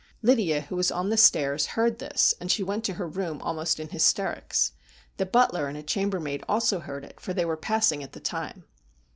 Lydia, 0.23 0.61
who 0.61 0.75
was 0.75 0.89
on 0.91 1.09
the 1.11 1.15
stairs, 1.15 1.67
heard 1.77 1.99
this, 1.99 2.33
and 2.41 2.51
she 2.51 2.63
went 2.63 2.83
to 2.85 2.93
her 2.95 3.07
room 3.07 3.39
almost 3.43 3.79
in 3.79 3.89
hysterics. 3.89 4.71
The 5.17 5.27
butler 5.27 5.67
and 5.67 5.77
a 5.77 5.83
chambermaid 5.83 6.43
also 6.49 6.79
heard 6.79 7.03
it, 7.05 7.19
for 7.19 7.35
they 7.35 7.45
were 7.45 7.55
passing 7.55 8.01
at 8.01 8.13
the 8.13 8.19
time. 8.19 8.63